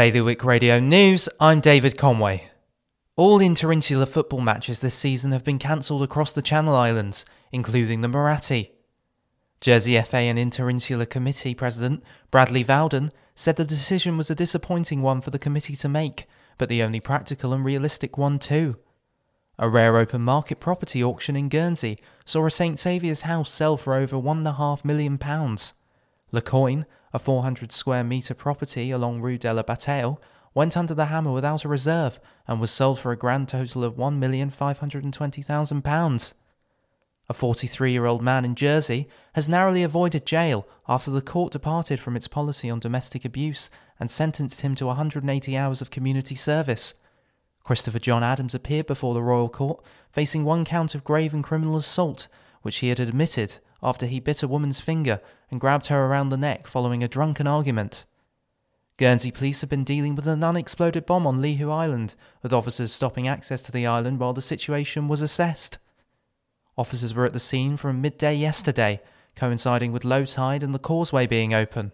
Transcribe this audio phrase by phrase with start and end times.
[0.00, 2.48] Bailiwick Radio News, I'm David Conway.
[3.16, 8.08] All interinsular football matches this season have been cancelled across the Channel Islands, including the
[8.08, 8.70] Muratti.
[9.60, 15.20] Jersey FA and Interinsular Committee President Bradley Vowden said the decision was a disappointing one
[15.20, 16.26] for the committee to make,
[16.56, 18.78] but the only practical and realistic one too.
[19.58, 23.92] A rare open market property auction in Guernsey saw a St Saviour's house sell for
[23.92, 25.18] over £1.5 million.
[26.32, 30.18] Lecoin, a 400 square metre property along Rue de la Bataille,
[30.54, 33.96] went under the hammer without a reserve and was sold for a grand total of
[33.96, 36.34] £1,520,000.
[37.28, 42.00] A 43 year old man in Jersey has narrowly avoided jail after the court departed
[42.00, 46.94] from its policy on domestic abuse and sentenced him to 180 hours of community service.
[47.62, 51.76] Christopher John Adams appeared before the Royal Court facing one count of grave and criminal
[51.76, 52.26] assault,
[52.62, 55.20] which he had admitted after he bit a woman's finger
[55.50, 58.04] and grabbed her around the neck following a drunken argument.
[58.96, 63.26] Guernsey police have been dealing with an unexploded bomb on Lihou Island, with officers stopping
[63.26, 65.78] access to the island while the situation was assessed.
[66.76, 69.00] Officers were at the scene from midday yesterday,
[69.34, 71.92] coinciding with low tide and the causeway being open.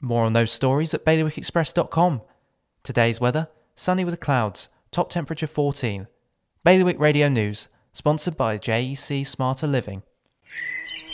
[0.00, 2.22] More on those stories at bailiwickexpress.com.
[2.84, 6.08] Today's weather sunny with clouds, top temperature 14.
[6.64, 10.02] Bailiwick Radio News, sponsored by JEC Smarter Living.